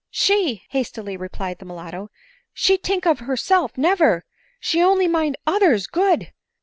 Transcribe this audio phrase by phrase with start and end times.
[0.09, 2.09] "She!" hastily interrupted the mulatto,"
[2.53, 3.77] she tink of herself!
[3.77, 4.25] never—
[4.59, 6.33] she only mind others' good.